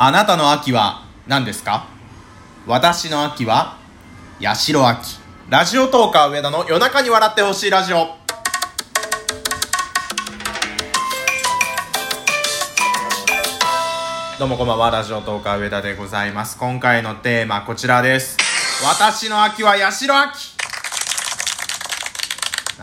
[0.00, 1.88] あなたの秋は何ですか？
[2.68, 3.78] 私の秋は
[4.40, 5.18] 八代秋。
[5.48, 8.16] ラジオトーカー上田の夜中に笑ってほしいラジオ。
[14.38, 16.56] どうもこんばんはラジオトーカー上田でございます。
[16.58, 18.36] 今回のテーマこちらです。
[18.84, 20.54] 私の秋は八代秋。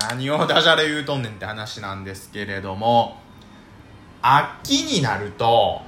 [0.10, 3.22] 何をダジャレ言うとんねんって話なんですけれども
[4.22, 5.82] 秋になると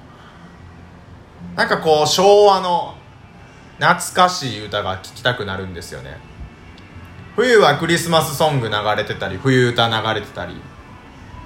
[1.55, 2.95] なんかこう昭和の
[3.79, 6.17] 懐かしい歌が聴きたくなるんですよね。
[7.35, 10.55] 冬はクリスマスソング流れてたり冬歌流れてたり。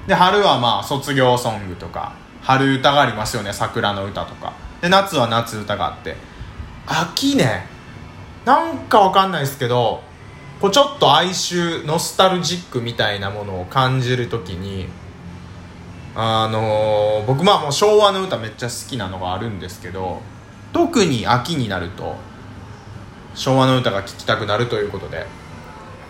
[0.07, 4.53] で春はまあ卒業ソングとか春歌がありますよね桜の歌とか。
[4.81, 6.15] で夏は夏歌があって。
[6.87, 7.67] 秋ね
[8.45, 10.01] なんかわかんないですけど
[10.59, 14.87] こうちょっと哀愁ノスタルジックみたいなものを感じる時に
[16.15, 20.21] あのー、僕まあもう昭和の歌めっちゃ好きなのがあるんですけど
[20.73, 22.15] 特に秋になると
[23.33, 25.25] 昭和の歌が聴きたくなるということで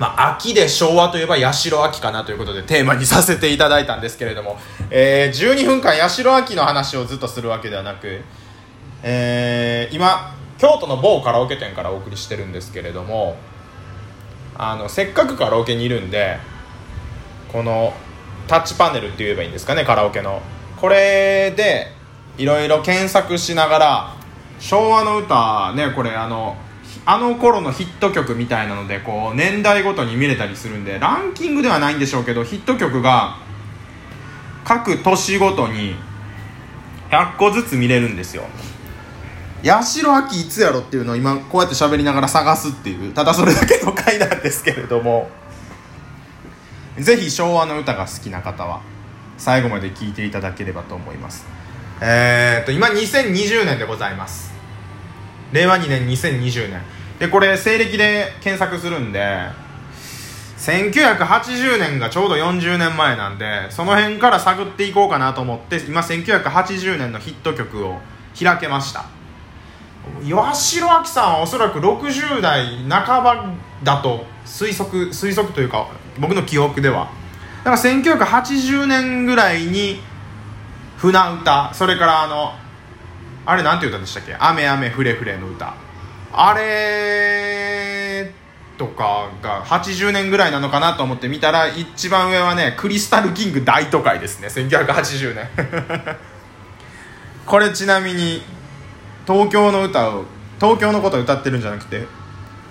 [0.02, 4.58] まあ、秋で昭和といえば八代秋かなということでテーマにさせていただいたんですけれども、
[4.90, 8.22] えー、12分間八代秋の話をずっとするわけではなく、
[9.04, 13.36] えー、今京都の某カラオケ店からお送りしてるんですけれども
[14.58, 16.40] あのせっかくカラオケにいるんで
[17.52, 17.94] この
[18.52, 20.42] タッチパネルって言えばいいんですかねカラオケの。
[20.76, 21.88] これで
[22.38, 24.16] いろいろ検索しながら
[24.60, 26.58] 昭和の歌ねこれあの
[27.06, 33.38] あの頃のヒット曲みたいなのでこう年代ごとに見れたりするんでランキングではないんでしょうけどヒット曲が
[34.66, 35.96] 各年ごとに
[37.10, 38.44] 100個ずつ見れるんですよ。
[39.64, 45.30] 八代亜紀いつやろっていうのを今こうやって喋りながら探すっていうただそれだけの回なんですけれども。
[46.98, 48.82] ぜひ昭和の歌が好きな方は
[49.38, 51.46] 最後まで聴いていただければと思います。
[52.02, 54.52] えー、っと今2020年でございます。
[55.52, 56.82] 令和2年2020年
[57.20, 59.48] でこれ西暦で検索するんで
[60.58, 68.00] 1980年がちょうど40年前なんでその辺から探っていこうかなと思って今1980年のヒット曲を
[68.40, 69.06] 開けました。
[70.24, 75.88] 八代亜紀さんはおそらく60代半ばだと推測推測というか
[76.22, 77.12] 僕の記憶では。
[77.64, 80.00] だから1980年ぐらいに
[80.98, 82.54] 船歌それからあの
[83.46, 85.74] あれなんて歌でしたっけ「雨雨ふれふれ」の歌。
[86.34, 88.32] あれ
[88.78, 94.48] とかが80年ぐらいなのかなと思って見たら一番上はねクリスタルキング大都会ですね。
[94.48, 95.50] 1980年。
[97.46, 98.44] これちなみに
[99.28, 100.26] 東京の歌を
[100.60, 102.06] 東京のことを歌ってるんじゃなくて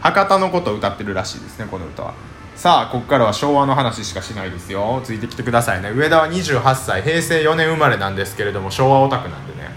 [0.00, 2.29] 博多のことを歌ってるらしいですねこの歌は。
[2.54, 5.00] さあここからは昭和の話しかしないですよ。
[5.02, 5.90] ついてきてくださいね。
[5.90, 7.02] 上田は28歳。
[7.02, 9.70] 平成4年生まれなんですけれども昭和オタクなんでね。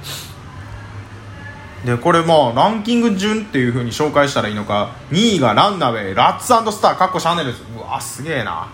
[1.86, 4.96] でこれもランキング順っていう風に紹介したらいいのか。
[5.12, 6.98] 2位がランナウェイラッツスター。
[6.98, 7.64] かっこシャネルズ。
[7.78, 8.68] うわすげえな。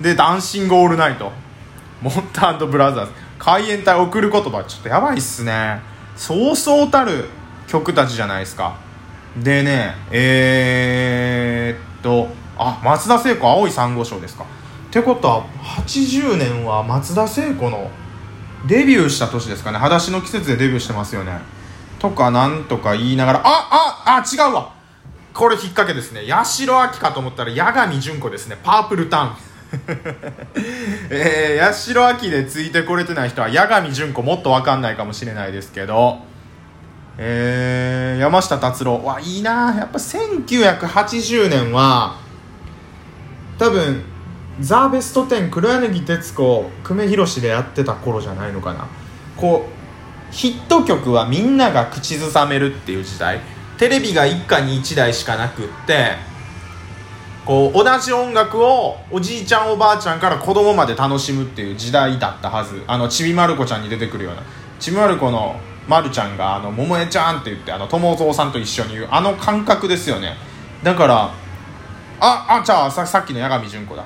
[0.00, 1.30] でダンシングオールナイト。
[2.00, 3.12] モンタブラザーズ。
[3.38, 5.80] 海援隊送る言葉ちょっとやばいっすね。
[6.16, 7.28] そうそうたる
[7.66, 8.76] 曲たちじゃないですか。
[9.36, 15.44] でねえー、っとあ松田聖子青い珊瑚礁ですかってことは
[15.86, 17.90] 80年は松田聖子の
[18.66, 21.40] デビューした年ですかね裸足の季節でデビューしてますよね
[22.02, 24.72] とかなんとか言いながら、あ、あ、あ、違うわ
[25.32, 26.26] これ引っ掛けですね。
[26.28, 28.58] 八代亜紀かと思ったら、八神純子ですね。
[28.60, 29.30] パープルタウン。
[31.10, 36.18] えー、八代亜紀でついてこれてない人は、八神純子もっとわかんないかもしれないですけど、
[37.18, 39.00] えー、山下達郎。
[39.04, 42.16] わ、いいなやっぱ1980年は、
[43.58, 44.02] 多分、
[44.60, 48.86] ザ・ベスト10黒柳徹子久米宏でやってた頃じゃないのかな。
[49.36, 49.82] こう
[50.34, 53.40] ヒット曲はみんなが口ずさめるっていう時代。
[53.78, 56.12] テレビが一家に一台しかなくって
[57.44, 62.82] こう同じ音楽をおじいちゃんおばあちゃんから子供まで楽しむっていう時代だったはず。
[62.86, 64.42] あのちびまる子ちゃんに出てくるような。
[64.78, 65.58] ちびまる子の
[65.88, 70.36] まるちゃんが「あの桃江ちゃん」って言ってあの友蔵さんと一緒に言うあの感覚ですよね。
[70.82, 71.30] だから
[72.24, 74.04] ああじゃあささっきの八神純子だ。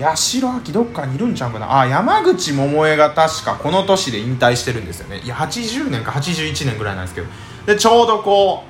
[0.00, 1.80] 八代亜紀どっかにいるんちゃうかな。
[1.80, 5.20] あ山口百恵が確かこの年で引退してるんですよね。
[5.20, 7.28] いや80年か81年ぐらいなんですけど。
[7.66, 8.64] でちょうどこ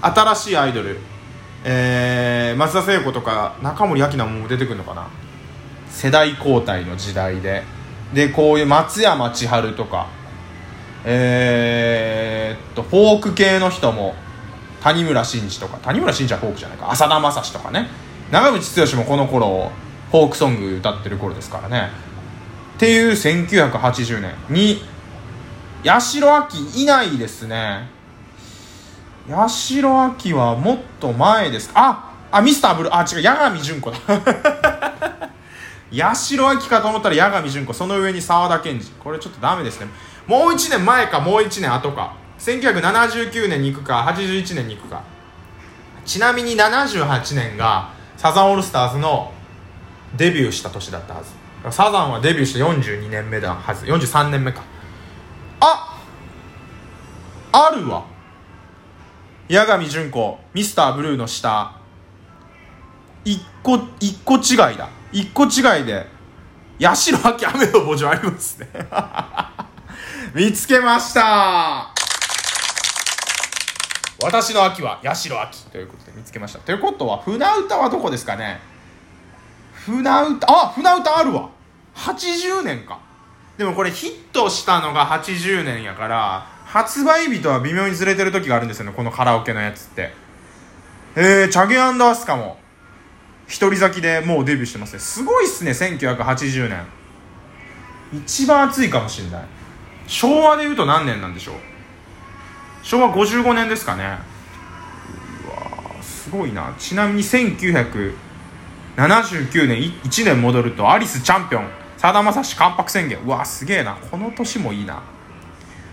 [0.00, 1.00] う新しいアイドル
[1.64, 5.08] えー、松田聖子とか中森明菜も出てくるのかな。
[5.90, 7.64] 世代交代の時代で。
[8.12, 10.06] でこういう松山千春とか
[11.04, 14.14] えー、っとフォーク系の人も
[14.82, 15.78] 谷村新司とか。
[15.78, 16.92] 谷村新司はフォークじゃないか。
[16.92, 18.03] 浅田将司とかね。
[18.34, 19.70] 長渕剛もこの頃
[20.10, 21.90] フォークソング歌ってる頃ですからね。
[22.74, 24.82] っていう1980年に
[25.84, 27.88] 八代亜紀いないですね。
[29.30, 31.70] 八代亜紀はもっと前です。
[31.74, 33.98] ああミスターブルーあ違う八神純子だ。
[35.96, 37.72] 八代亜紀かと思ったら八神純子。
[37.72, 38.84] その上に沢田研二。
[38.98, 39.86] これちょっとダメですね。
[40.26, 42.14] もう1年前かもう1年後か。
[42.40, 45.04] 1979年に行くか81年に行くか。
[46.04, 47.94] ちなみに78年が
[48.24, 49.30] サザンオールスターズの
[50.16, 51.30] デビューした年だったはず。
[51.76, 53.84] サザンはデビューして42年目だはず。
[53.84, 54.62] 43年目か。
[55.60, 56.00] あ
[57.52, 58.06] あるわ。
[59.50, 61.78] 八神純子ミスターブルーの下。
[63.26, 64.88] 一個一個違いだ。
[65.12, 66.06] 一個違いで
[66.80, 68.68] 八代亜紀雨の墓場ありますね。
[70.34, 71.93] 見つけました。
[74.22, 76.58] 私の秋は八代秋ということで見つけました。
[76.60, 78.60] ということは船歌はどこですかね？
[79.74, 81.50] 船歌あ船歌あるわ。
[81.96, 83.00] 80年か。
[83.58, 90.12] でもこれヒットしたのが80年やから発売日とは微妙にずれてる時があるんですよねこのカラオケのやつって。
[91.16, 92.58] えー、チャゲアスカも
[93.46, 94.98] 一人咲きでもうデビューしてますね。
[95.00, 96.84] すごいっすね1980年。
[98.12, 99.44] 一番熱いかもしんない。
[100.06, 101.54] 昭和でいうと何年なんでしょう？
[102.84, 104.18] 昭和55年ですかね。
[105.46, 106.74] うわすごいな。
[106.78, 108.14] ちなみに1979
[109.66, 113.18] 年1年戻るとアリスチャンピオンさだまさし関白宣言。
[113.20, 113.96] うわすげえな。
[114.10, 115.02] この年もいいな。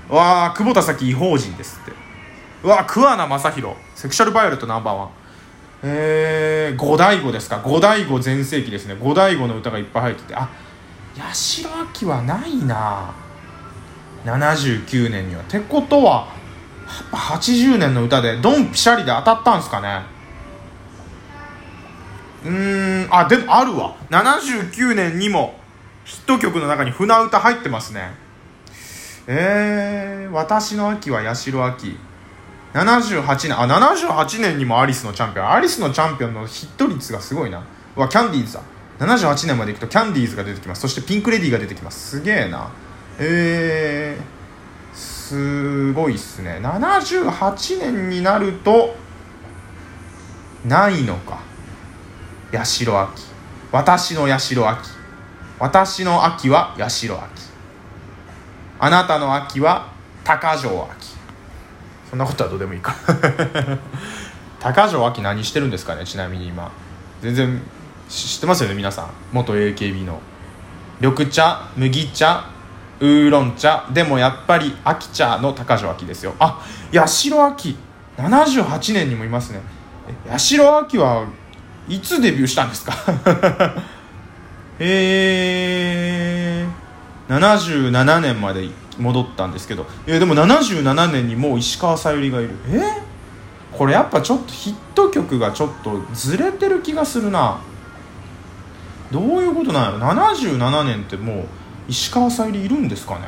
[0.09, 1.93] うわ久保田早紀異邦人ですって。
[2.63, 5.09] うわ桑名正宏セクシャルバイオレットナンバーワン。
[5.83, 7.61] えー、五醍醐ですか。
[7.63, 8.97] 五醍醐全盛期ですね。
[8.99, 10.35] 五醍醐の歌がいっぱい入ってて。
[10.35, 10.49] あ
[11.17, 13.13] 八代亜紀はないな。
[14.25, 15.41] 79年には。
[15.41, 16.40] ってことは
[17.11, 20.01] 80年の歌でドンピシャリで当たったんすかね？
[22.43, 23.95] うーんあでもあるわ。
[24.09, 25.55] 79年にも
[26.05, 28.11] ヒット曲の中に船歌入ってますね。
[29.27, 31.97] えー、私の秋は八代亜紀。
[32.73, 35.51] 78年あ78年にもアリスのチャンピオン。
[35.51, 37.63] アリスのチャンピオンのヒット率がすごいな。
[37.95, 38.61] わキャンディーズだ。
[38.99, 40.81] 78年までいくとキャンディーズが出てきます。
[40.81, 42.17] そしてピンク・レディーが出てきます。
[42.17, 42.71] すげえな。
[43.19, 44.40] えー、
[45.31, 46.59] すごいっすね。
[46.61, 48.93] 78年になると
[50.65, 51.39] ないのか。
[52.51, 53.23] 八代亜紀。
[53.71, 54.89] 私の八代亜紀。
[55.57, 57.43] 私の秋は八代亜紀。
[58.77, 59.93] あなたの秋は
[60.25, 61.15] 高城秋
[62.09, 62.93] そんなことはどうでもいいか。
[64.59, 66.69] 高城秋何してるんですかねちなみに今。
[67.21, 67.61] 全然
[68.09, 69.09] 知ってますよね皆さん。
[69.31, 70.19] 元 AKB の。
[70.99, 72.49] 緑茶麦茶
[73.01, 73.85] ウーロン茶。
[73.93, 76.33] でもやっぱり秋茶の高城秋ですよ。
[76.39, 76.61] あ
[76.93, 77.75] 八代秋
[78.17, 79.61] 78年にもいますね。
[80.29, 81.25] 八代秋は
[81.89, 82.93] いつデビューしたんですか？
[84.79, 86.67] へえ
[87.29, 88.67] 77年まで
[88.99, 89.85] 戻ったんですけど。
[90.07, 92.51] えでも77年にもう石川さゆりがいる。
[92.67, 92.81] え？
[93.71, 97.57] これやっぱちょっとヒット曲がちょっとずれてる気がするな。
[99.11, 101.45] どういうことなんやろ？77年ってもう
[101.91, 103.25] 石川さゆりいるんですかね？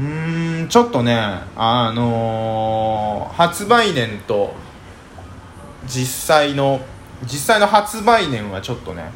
[0.00, 1.16] うーんちょっとね
[1.54, 4.52] あのー、発売年と
[5.86, 6.80] 実際の
[7.22, 9.12] 実際の発売年はちょっとね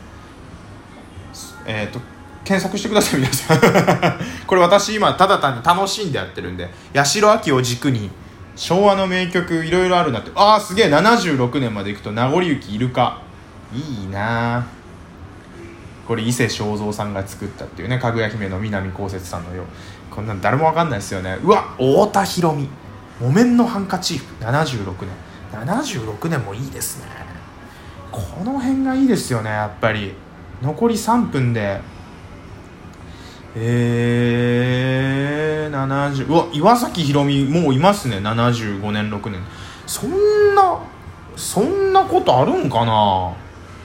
[1.66, 1.98] えっ、ー、と
[2.44, 3.58] 検索してください皆さん。
[4.46, 8.12] これ私今ただ単に楽しんでやってるんで八代亜紀を軸に
[8.54, 10.30] 昭和の名曲いろいろあるなって。
[10.37, 13.18] ああすげえ76年までいくと名残雪いるか。
[13.75, 14.79] いいなあ
[16.11, 19.67] これ伊勢正蔵さんが作ったっていうねかぐや姫の南こうせつさんのよう。
[20.12, 21.38] こんなん誰もわかんないですよね。
[21.40, 22.69] うわ太田裕美。
[23.21, 24.25] 木綿のハンカチーフ。
[24.45, 25.11] 76年。
[25.52, 27.07] 76年もいいですね。
[28.11, 30.14] この辺がいいですよねやっぱり。
[30.61, 31.81] 残り3分で。
[33.55, 38.17] えー、70うわ岩崎宏美もういますね。
[38.17, 39.40] 75年6年。
[39.87, 40.76] そんな
[41.37, 43.33] そんなことあるんかな？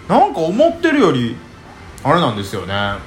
[0.10, 1.38] なんか思ってるより
[2.06, 3.00] あれなんですよね。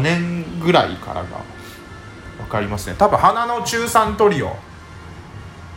[0.00, 1.59] 年ぐらいからが。
[2.50, 2.96] かりますね。
[2.98, 4.54] 多分花の中3トリオ。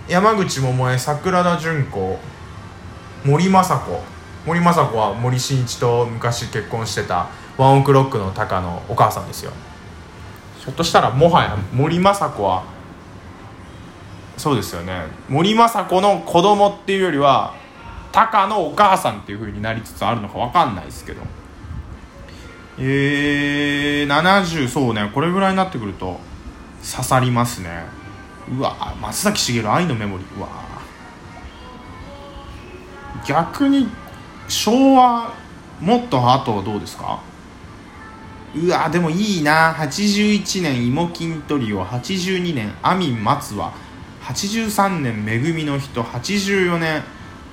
[0.10, 2.20] 山口百恵桜田淳子
[3.24, 4.02] 森昌子。
[4.46, 9.54] 森昌子は森進一と昔結婚してたワンオクロックのタカのお母さんですよ。
[10.60, 12.64] ひょっとしたらもはや森昌子は
[14.36, 15.06] そうですよね。
[15.30, 17.56] 森昌子の子供っていうよりは
[18.12, 21.22] タカのお母さんっていう風になりつつあるのか分かんないですけど。
[22.80, 25.10] えー、70そうね。
[25.14, 26.20] これぐらいになってくると
[26.84, 27.86] 刺さりますね。
[28.52, 30.38] うわ松崎しげる愛のメモリー。
[30.38, 30.50] うわ。
[33.26, 33.88] 逆に
[34.50, 35.34] 昭和
[35.80, 37.22] もっと後はどうですか？
[38.56, 39.74] うわでもいいな。
[39.74, 43.74] 81年芋筋トリオ82年アミン松は
[44.24, 47.02] 83年めぐみの人84年。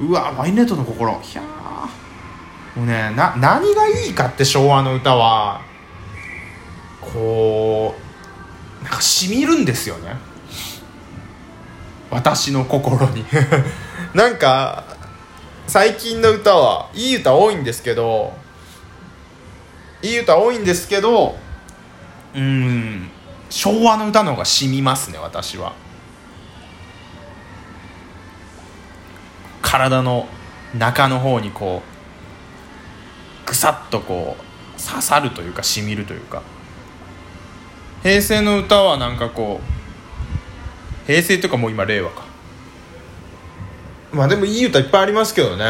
[0.00, 1.18] うわワインレットの心。
[1.20, 2.78] ひゃー。
[2.78, 5.60] もうねな何がいいかって昭和の歌は。
[7.00, 8.00] こう
[8.90, 10.16] なんかしみるんですよね。
[12.11, 13.25] 私の心に。
[14.14, 14.85] なんか
[15.68, 18.32] 最近の歌はいい歌多いんですけど
[20.02, 21.38] いい歌多いんですけど
[22.35, 23.09] うん
[23.49, 25.73] 昭和の歌の方が染みますね私は。
[29.62, 30.26] 体の
[30.76, 31.82] 中の方にこ
[33.44, 36.42] うぐさっとこう刺さるというかしみるというか。
[38.02, 42.25] 平成の歌はなんかこう平成とかもう今令和か。
[44.12, 45.64] まあでもいい歌いっぱいありますけどね。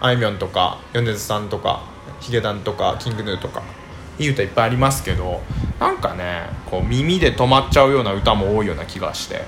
[0.00, 1.82] あいみょんとか米津さんとか
[2.20, 3.62] ヒゲダンとかキングヌーとか。
[4.18, 5.40] いい歌いっぱいありますけど
[5.78, 9.44] なんかねこう耳で止まっちゃうような歌も多いような気がして。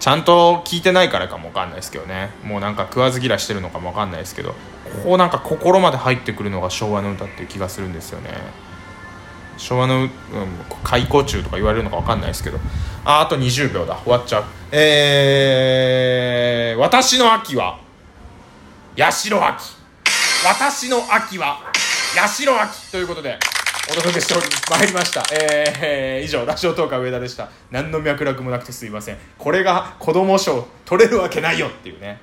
[0.00, 2.30] ちゃんと聞いてないからかもわかんないですけどね。
[2.42, 4.54] もうなんか食わず嫌いしてるのかもわかんないですけど
[5.04, 8.30] こうなんか心まで入ってくるのが昭和の歌っていう気がするんですよね。
[9.56, 10.10] 昭和の、うん、
[10.82, 12.58] 開口中とか言われるのかわかんないですけど。
[13.04, 13.96] ああと20秒だ。
[14.04, 14.44] 終わっちゃう。
[14.70, 17.78] えー、私の秋は
[18.96, 19.64] 八代秋
[20.44, 21.58] 私の秋は
[22.16, 23.38] 八代秋ということで
[23.90, 25.24] お届けしておりまいりました。
[25.32, 27.50] えー、以上ラジオトーカー上田でした。
[27.70, 29.18] 何の脈絡もなくてすいません。
[29.38, 32.20] これが子供賞取れるわけないよっていうね。